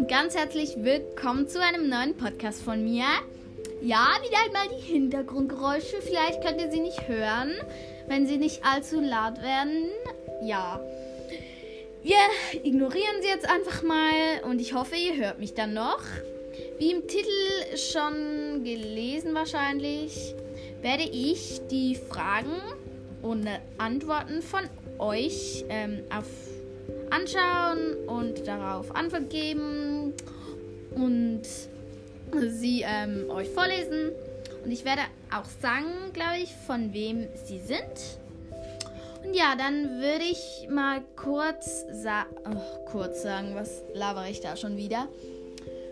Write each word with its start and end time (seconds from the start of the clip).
und 0.00 0.08
ganz 0.08 0.34
herzlich 0.34 0.76
willkommen 0.78 1.46
zu 1.46 1.62
einem 1.62 1.90
neuen 1.90 2.16
Podcast 2.16 2.62
von 2.62 2.82
mir. 2.82 3.04
Ja, 3.82 4.16
wieder 4.22 4.38
einmal 4.46 4.66
die 4.74 4.92
Hintergrundgeräusche. 4.92 6.00
Vielleicht 6.00 6.42
könnt 6.42 6.58
ihr 6.58 6.70
sie 6.70 6.80
nicht 6.80 7.06
hören, 7.06 7.52
wenn 8.08 8.26
sie 8.26 8.38
nicht 8.38 8.64
allzu 8.64 8.98
laut 8.98 9.42
werden. 9.42 9.90
Ja. 10.42 10.80
Wir 12.02 12.16
ignorieren 12.62 13.20
sie 13.20 13.28
jetzt 13.28 13.46
einfach 13.46 13.82
mal 13.82 14.40
und 14.48 14.58
ich 14.58 14.72
hoffe, 14.72 14.96
ihr 14.96 15.16
hört 15.16 15.38
mich 15.38 15.52
dann 15.52 15.74
noch. 15.74 16.00
Wie 16.78 16.92
im 16.92 17.06
Titel 17.06 17.76
schon 17.76 18.64
gelesen 18.64 19.34
wahrscheinlich, 19.34 20.34
werde 20.80 21.02
ich 21.02 21.60
die 21.70 21.94
Fragen 21.94 22.56
und 23.20 23.46
Antworten 23.76 24.40
von 24.40 24.62
euch 24.98 25.66
ähm, 25.68 26.04
auf 26.08 26.24
anschauen 27.10 27.94
und 28.06 28.46
darauf 28.46 28.94
Antwort 28.94 29.30
geben 29.30 30.14
und 30.94 31.42
sie 32.50 32.84
ähm, 32.86 33.28
euch 33.30 33.48
vorlesen. 33.50 34.12
Und 34.64 34.70
ich 34.70 34.84
werde 34.84 35.02
auch 35.34 35.44
sagen, 35.44 36.12
glaube 36.12 36.38
ich, 36.42 36.52
von 36.66 36.92
wem 36.92 37.26
sie 37.44 37.58
sind. 37.58 38.18
Und 39.24 39.34
ja, 39.34 39.54
dann 39.56 40.00
würde 40.00 40.24
ich 40.24 40.68
mal 40.70 41.02
kurz, 41.16 41.84
sa 41.92 42.26
oh, 42.44 42.86
kurz 42.90 43.22
sagen, 43.22 43.54
was 43.54 43.82
labere 43.94 44.30
ich 44.30 44.40
da 44.40 44.56
schon 44.56 44.76
wieder? 44.76 45.08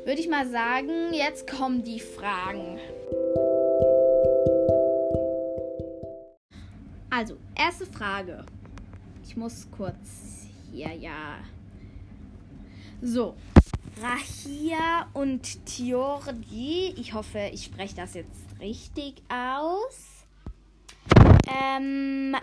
Würde 0.05 0.21
ich 0.21 0.29
mal 0.29 0.49
sagen, 0.49 1.13
jetzt 1.13 1.51
kommen 1.51 1.83
die 1.83 2.01
Fragen. 2.01 2.79
Also, 7.11 7.37
erste 7.57 7.85
Frage. 7.87 8.45
Ich 9.27 9.37
muss 9.37 9.67
kurz 9.77 10.47
hier, 10.73 10.95
ja. 10.95 11.39
So. 13.03 13.35
Rahia 14.01 15.09
und 15.13 15.65
Tiordi. 15.67 16.95
Ich 16.97 17.15
hoffe, 17.15 17.51
ich 17.53 17.65
spreche 17.65 17.97
das 17.97 18.15
jetzt 18.15 18.61
richtig 18.61 19.23
aus. 19.29 20.27
Ähm, 21.49 22.37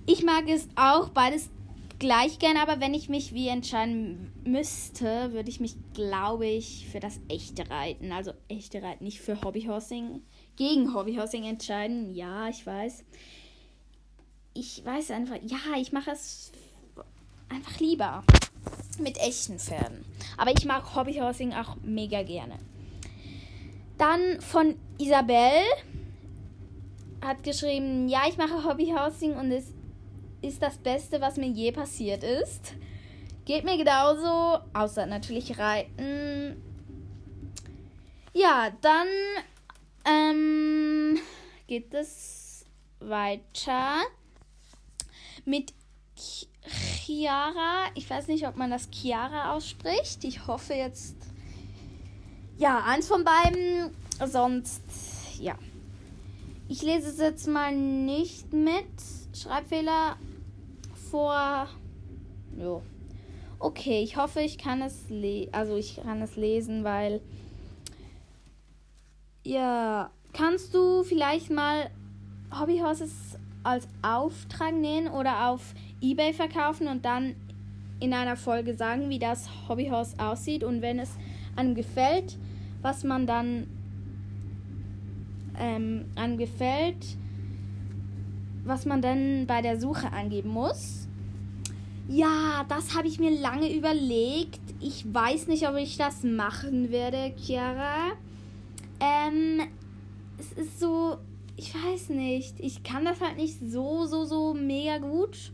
Ich 0.04 0.22
mag 0.22 0.46
es 0.48 0.68
auch 0.76 1.08
beides 1.08 1.48
gleich 1.98 2.38
gern, 2.38 2.58
aber 2.58 2.78
wenn 2.78 2.92
ich 2.92 3.08
mich 3.08 3.32
wie 3.32 3.48
entscheiden 3.48 4.30
müsste, 4.44 5.32
würde 5.32 5.48
ich 5.48 5.60
mich, 5.60 5.76
glaube 5.94 6.46
ich, 6.46 6.86
für 6.92 7.00
das 7.00 7.20
echte 7.30 7.70
Reiten, 7.70 8.12
also 8.12 8.32
echte 8.48 8.82
Reiten, 8.82 9.04
nicht 9.04 9.20
für 9.20 9.42
Hobbyhorsing, 9.42 10.20
gegen 10.56 10.94
Hobbyhorsing 10.94 11.44
entscheiden. 11.44 12.14
Ja, 12.14 12.50
ich 12.50 12.66
weiß. 12.66 13.04
Ich 14.52 14.84
weiß 14.84 15.10
einfach, 15.12 15.36
ja, 15.42 15.56
ich 15.80 15.92
mache 15.92 16.10
es 16.10 16.52
einfach 17.48 17.80
lieber 17.80 18.24
mit 18.98 19.16
echten 19.16 19.58
Pferden. 19.58 20.04
Aber 20.36 20.50
ich 20.50 20.66
mag 20.66 20.94
Hobbyhorsing 20.94 21.54
auch 21.54 21.76
mega 21.82 22.22
gerne. 22.22 22.58
Dann 23.98 24.40
von 24.40 24.76
Isabel 24.98 25.62
hat 27.20 27.42
geschrieben, 27.42 28.08
ja, 28.08 28.22
ich 28.28 28.36
mache 28.36 28.64
Hobbyhousing 28.64 29.34
und 29.34 29.50
es 29.50 29.74
ist 30.40 30.62
das 30.62 30.78
Beste, 30.78 31.20
was 31.20 31.36
mir 31.36 31.48
je 31.48 31.72
passiert 31.72 32.22
ist. 32.22 32.74
Geht 33.44 33.64
mir 33.64 33.76
genauso, 33.76 34.62
außer 34.72 35.06
natürlich 35.06 35.58
Reiten. 35.58 36.62
Ja, 38.32 38.70
dann 38.80 39.08
ähm, 40.04 41.18
geht 41.66 41.92
es 41.92 42.66
weiter 43.00 44.02
mit 45.44 45.72
Chiara. 46.14 47.86
Ich 47.94 48.08
weiß 48.08 48.28
nicht, 48.28 48.46
ob 48.46 48.56
man 48.56 48.70
das 48.70 48.88
Chiara 48.90 49.54
ausspricht. 49.54 50.22
Ich 50.24 50.46
hoffe 50.46 50.74
jetzt. 50.74 51.16
Ja, 52.58 52.82
eins 52.84 53.06
von 53.06 53.22
beiden. 53.24 53.90
Sonst, 54.26 54.82
ja. 55.40 55.54
Ich 56.68 56.82
lese 56.82 57.08
es 57.08 57.18
jetzt 57.18 57.46
mal 57.46 57.72
nicht 57.74 58.52
mit. 58.52 58.84
Schreibfehler 59.32 60.16
vor. 61.08 61.68
Jo. 62.58 62.82
Okay, 63.60 64.02
ich 64.02 64.16
hoffe, 64.16 64.40
ich 64.40 64.58
kann 64.58 64.82
es 64.82 65.08
le 65.08 65.48
also 65.52 65.76
ich 65.76 66.00
kann 66.02 66.20
es 66.20 66.34
lesen, 66.34 66.82
weil 66.82 67.20
ja, 69.44 70.10
kannst 70.32 70.74
du 70.74 71.04
vielleicht 71.04 71.50
mal 71.50 71.90
Hobbyhorses 72.58 73.38
als 73.62 73.86
Auftrag 74.02 74.74
nehmen 74.74 75.08
oder 75.08 75.48
auf 75.48 75.74
eBay 76.00 76.32
verkaufen 76.32 76.88
und 76.88 77.04
dann 77.04 77.36
in 78.00 78.12
einer 78.12 78.36
Folge 78.36 78.74
sagen, 78.74 79.10
wie 79.10 79.18
das 79.20 79.48
Hobbyhorse 79.68 80.16
aussieht 80.18 80.64
und 80.64 80.82
wenn 80.82 80.98
es 80.98 81.10
einem 81.58 81.74
gefällt, 81.74 82.38
was 82.80 83.04
man 83.04 83.26
dann 83.26 83.66
ähm, 85.58 86.06
einem 86.14 86.38
gefällt, 86.38 87.16
was 88.64 88.86
man 88.86 89.02
dann 89.02 89.46
bei 89.46 89.60
der 89.60 89.80
Suche 89.80 90.12
angeben 90.12 90.50
muss. 90.50 91.08
Ja, 92.08 92.64
das 92.68 92.96
habe 92.96 93.08
ich 93.08 93.18
mir 93.18 93.38
lange 93.38 93.74
überlegt. 93.74 94.60
Ich 94.80 95.12
weiß 95.12 95.48
nicht, 95.48 95.68
ob 95.68 95.76
ich 95.76 95.96
das 95.96 96.22
machen 96.22 96.90
werde, 96.90 97.34
Chiara. 97.36 98.12
Ähm, 99.00 99.60
es 100.38 100.52
ist 100.52 100.80
so, 100.80 101.18
ich 101.56 101.74
weiß 101.74 102.10
nicht. 102.10 102.60
Ich 102.60 102.82
kann 102.82 103.04
das 103.04 103.20
halt 103.20 103.36
nicht 103.36 103.58
so, 103.60 104.06
so, 104.06 104.24
so 104.24 104.54
mega 104.54 104.98
gut. 104.98 105.52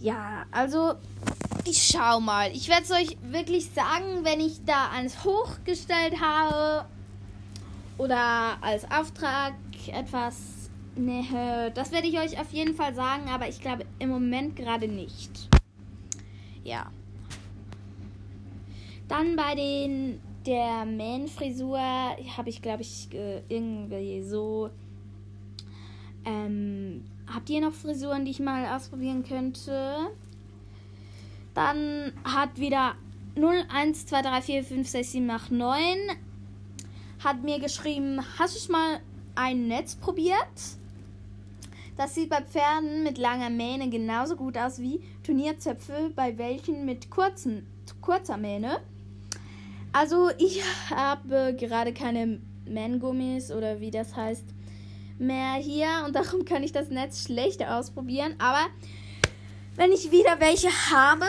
Ja, 0.00 0.46
also 0.50 0.94
ich 1.64 1.82
schau 1.82 2.20
mal. 2.20 2.50
Ich 2.52 2.68
werde 2.68 2.82
es 2.82 2.90
euch 2.90 3.16
wirklich 3.22 3.70
sagen, 3.70 4.24
wenn 4.24 4.40
ich 4.40 4.64
da 4.64 4.90
eins 4.90 5.24
hochgestellt 5.24 6.20
habe 6.20 6.86
oder 7.98 8.56
als 8.62 8.90
Auftrag 8.90 9.54
etwas 9.92 10.60
Nee, 10.96 11.24
das 11.74 11.92
werde 11.92 12.08
ich 12.08 12.18
euch 12.18 12.38
auf 12.38 12.50
jeden 12.52 12.74
Fall 12.74 12.94
sagen, 12.94 13.28
aber 13.30 13.48
ich 13.48 13.60
glaube 13.60 13.86
im 13.98 14.10
Moment 14.10 14.56
gerade 14.56 14.88
nicht. 14.88 15.48
ja. 16.64 16.90
Dann 19.08 19.34
bei 19.34 19.54
den 19.54 20.20
der 20.46 20.84
Man-Frisur 20.84 21.78
habe 21.78 22.48
ich, 22.48 22.62
glaube 22.62 22.82
ich, 22.82 23.08
irgendwie 23.48 24.22
so. 24.22 24.70
Ähm, 26.24 27.04
habt 27.32 27.50
ihr 27.50 27.60
noch 27.60 27.72
Frisuren, 27.72 28.24
die 28.24 28.32
ich 28.32 28.40
mal 28.40 28.66
ausprobieren 28.76 29.24
könnte? 29.24 30.10
Dann 31.54 32.12
hat 32.24 32.58
wieder 32.58 32.94
0, 33.36 33.64
1, 33.68 34.06
2, 34.06 34.22
3, 34.22 34.42
4, 34.42 34.64
5, 34.64 34.88
6, 34.88 35.12
7, 35.12 35.30
8, 35.30 35.50
9 35.52 35.78
hat 37.22 37.42
mir 37.42 37.58
geschrieben, 37.58 38.20
hast 38.38 38.56
du 38.56 38.60
schon 38.60 38.72
mal 38.72 39.00
ein 39.34 39.68
Netz 39.68 39.94
probiert? 39.94 40.36
Das 41.96 42.14
sieht 42.14 42.30
bei 42.30 42.40
Pferden 42.40 43.02
mit 43.02 43.18
langer 43.18 43.50
Mähne 43.50 43.90
genauso 43.90 44.36
gut 44.36 44.56
aus 44.56 44.78
wie 44.78 45.00
Turnierzöpfe 45.22 46.10
bei 46.16 46.38
welchen 46.38 46.86
mit 46.86 47.10
kurzen, 47.10 47.66
kurzer 48.00 48.38
Mähne. 48.38 48.80
Also 49.92 50.30
ich 50.38 50.62
habe 50.90 51.54
gerade 51.58 51.92
keine 51.92 52.40
Man-Gummis 52.66 53.52
oder 53.52 53.80
wie 53.80 53.90
das 53.90 54.16
heißt 54.16 54.46
mehr 55.20 55.54
hier 55.54 56.02
und 56.06 56.16
darum 56.16 56.44
kann 56.44 56.62
ich 56.62 56.72
das 56.72 56.88
Netz 56.88 57.24
schlecht 57.24 57.62
ausprobieren. 57.62 58.34
Aber 58.38 58.66
wenn 59.76 59.92
ich 59.92 60.10
wieder 60.10 60.40
welche 60.40 60.68
habe, 60.90 61.26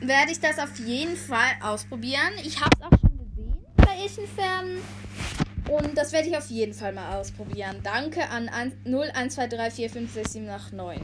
werde 0.00 0.32
ich 0.32 0.40
das 0.40 0.58
auf 0.58 0.78
jeden 0.78 1.16
Fall 1.16 1.56
ausprobieren. 1.62 2.32
Ich 2.44 2.60
habe 2.60 2.70
es 2.78 2.86
auch 2.86 3.00
schon 3.00 3.18
gesehen 3.18 3.56
bei 3.76 4.04
echten 4.04 4.26
Pferden. 4.26 4.78
Und 5.68 5.96
das 5.96 6.12
werde 6.12 6.28
ich 6.28 6.36
auf 6.36 6.50
jeden 6.50 6.74
Fall 6.74 6.92
mal 6.92 7.16
ausprobieren. 7.16 7.76
Danke 7.82 8.28
an 8.28 8.50
0, 8.84 9.10
1, 9.14 9.34
2, 9.34 9.46
3, 9.48 9.70
4, 9.70 9.90
5, 9.90 10.12
6, 10.12 10.32
7, 10.32 10.50
8, 10.50 10.72
9. 10.74 11.00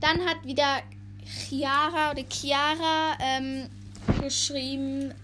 Dann 0.00 0.20
hat 0.26 0.44
wieder 0.44 0.82
Chiara 1.24 2.10
oder 2.10 2.24
Chiara 2.28 3.16
ähm, 3.20 3.68
geschrieben. 4.20 5.14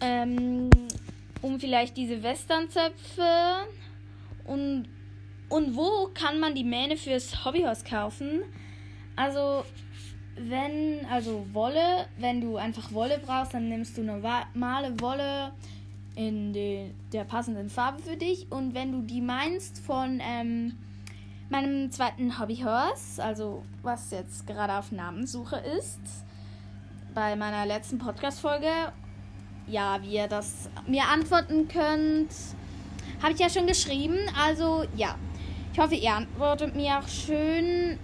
Ähm, 0.00 0.68
um 1.44 1.60
vielleicht 1.60 1.96
diese 1.98 2.22
Westernzöpfe. 2.22 3.66
Und, 4.46 4.88
und 5.50 5.76
wo 5.76 6.08
kann 6.14 6.40
man 6.40 6.54
die 6.54 6.64
Mähne 6.64 6.96
fürs 6.96 7.44
Hobbyhaus 7.44 7.84
kaufen? 7.84 8.42
Also 9.14 9.62
wenn, 10.36 11.04
also 11.10 11.46
Wolle, 11.52 12.06
wenn 12.18 12.40
du 12.40 12.56
einfach 12.56 12.92
Wolle 12.92 13.20
brauchst, 13.24 13.52
dann 13.52 13.68
nimmst 13.68 13.96
du 13.98 14.02
normale 14.02 15.00
Wolle 15.00 15.52
in 16.16 16.52
de, 16.54 16.90
der 17.12 17.24
passenden 17.24 17.68
Farbe 17.68 18.00
für 18.02 18.16
dich. 18.16 18.50
Und 18.50 18.74
wenn 18.74 18.92
du 18.92 19.02
die 19.02 19.20
meinst 19.20 19.78
von 19.80 20.20
ähm, 20.22 20.78
meinem 21.50 21.90
zweiten 21.90 22.38
Hobbyhorse, 22.38 23.22
also 23.22 23.64
was 23.82 24.10
jetzt 24.10 24.46
gerade 24.46 24.72
auf 24.78 24.92
Namenssuche 24.92 25.56
ist, 25.78 26.00
bei 27.14 27.36
meiner 27.36 27.66
letzten 27.66 27.98
Podcast-Folge, 27.98 28.92
ja, 29.66 30.00
wie 30.02 30.14
ihr 30.14 30.28
das 30.28 30.68
mir 30.86 31.04
antworten 31.04 31.68
könnt, 31.68 32.30
habe 33.22 33.32
ich 33.32 33.38
ja 33.38 33.48
schon 33.48 33.66
geschrieben. 33.66 34.18
Also 34.38 34.84
ja, 34.96 35.16
ich 35.72 35.78
hoffe, 35.78 35.94
ihr 35.94 36.14
antwortet 36.14 36.74
mir 36.74 36.98
auch 36.98 37.08
schön. 37.08 37.98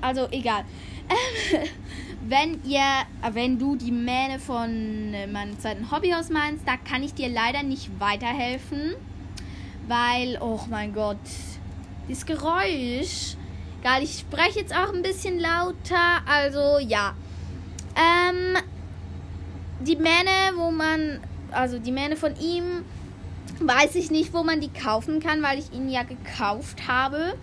Also 0.00 0.28
egal. 0.30 0.64
wenn 2.28 2.62
ihr, 2.64 2.80
äh, 2.80 3.34
wenn 3.34 3.58
du 3.58 3.76
die 3.76 3.92
Mähne 3.92 4.38
von 4.38 5.12
äh, 5.14 5.26
meinem 5.26 5.58
zweiten 5.58 5.90
Hobbyhaus 5.90 6.30
meinst, 6.30 6.66
da 6.66 6.76
kann 6.76 7.02
ich 7.02 7.14
dir 7.14 7.28
leider 7.28 7.62
nicht 7.62 8.00
weiterhelfen, 8.00 8.94
weil, 9.86 10.38
oh 10.40 10.60
mein 10.70 10.94
Gott, 10.94 11.18
das 12.08 12.24
Geräusch. 12.24 13.36
Egal, 13.80 14.02
ich 14.02 14.18
spreche 14.18 14.60
jetzt 14.60 14.74
auch 14.74 14.92
ein 14.94 15.02
bisschen 15.02 15.38
lauter, 15.38 16.22
also 16.26 16.78
ja. 16.78 17.14
Ähm, 17.94 18.56
die 19.86 19.96
Mähne, 19.96 20.56
wo 20.56 20.70
man, 20.70 21.20
also 21.50 21.78
die 21.78 21.92
Mähne 21.92 22.16
von 22.16 22.34
ihm, 22.40 22.84
weiß 23.60 23.94
ich 23.94 24.10
nicht, 24.10 24.32
wo 24.32 24.42
man 24.42 24.60
die 24.60 24.70
kaufen 24.70 25.20
kann, 25.20 25.42
weil 25.42 25.58
ich 25.58 25.72
ihn 25.72 25.88
ja 25.88 26.02
gekauft 26.02 26.88
habe. 26.88 27.34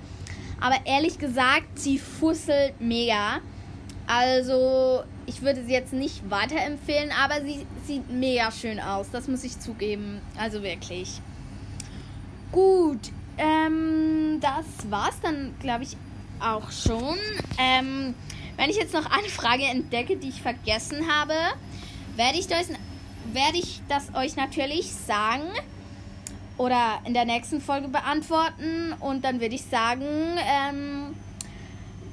Aber 0.59 0.75
ehrlich 0.85 1.17
gesagt, 1.17 1.79
sie 1.79 1.97
fusselt 1.97 2.79
mega. 2.79 3.39
Also, 4.07 5.03
ich 5.25 5.41
würde 5.41 5.63
sie 5.63 5.71
jetzt 5.71 5.93
nicht 5.93 6.29
weiterempfehlen, 6.29 7.11
aber 7.11 7.41
sie 7.41 7.65
sieht 7.87 8.09
mega 8.11 8.51
schön 8.51 8.79
aus. 8.79 9.07
Das 9.11 9.27
muss 9.27 9.43
ich 9.43 9.59
zugeben. 9.59 10.21
Also 10.37 10.61
wirklich. 10.61 11.21
Gut, 12.51 12.99
ähm, 13.37 14.39
das 14.41 14.65
war's 14.89 15.15
dann, 15.21 15.55
glaube 15.59 15.83
ich, 15.83 15.95
auch 16.41 16.71
schon. 16.71 17.17
Ähm, 17.57 18.13
wenn 18.57 18.69
ich 18.69 18.75
jetzt 18.75 18.93
noch 18.93 19.05
eine 19.05 19.29
Frage 19.29 19.63
entdecke, 19.63 20.17
die 20.17 20.29
ich 20.29 20.41
vergessen 20.41 21.07
habe, 21.09 21.33
werde 22.15 22.37
ich, 22.37 22.47
das, 22.47 22.67
werde 23.33 23.57
ich 23.57 23.81
das 23.87 24.13
euch 24.15 24.35
natürlich 24.35 24.91
sagen 24.91 25.49
oder 26.57 26.99
in 27.05 27.13
der 27.13 27.25
nächsten 27.25 27.59
Folge 27.61 27.87
beantworten. 27.87 28.93
Und 28.99 29.23
dann 29.23 29.41
würde 29.41 29.55
ich 29.55 29.65
sagen, 29.65 30.05
ähm, 30.05 31.15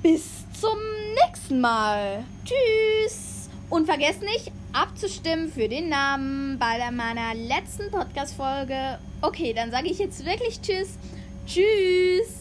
bis 0.02 0.44
zum 0.58 0.78
nächsten 1.26 1.60
Mal. 1.60 2.24
Tschüss. 2.44 3.50
Und 3.70 3.86
vergesst 3.86 4.22
nicht, 4.22 4.50
abzustimmen 4.72 5.52
für 5.52 5.68
den 5.68 5.88
Namen 5.88 6.58
bei 6.58 6.90
meiner 6.90 7.34
letzten 7.34 7.90
Podcast-Folge. 7.90 8.98
Okay, 9.20 9.52
dann 9.52 9.70
sage 9.70 9.88
ich 9.88 9.98
jetzt 9.98 10.24
wirklich 10.24 10.60
Tschüss. 10.60 10.98
Tschüss. 11.46 12.37